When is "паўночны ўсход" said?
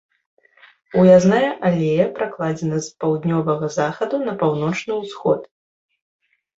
4.45-5.39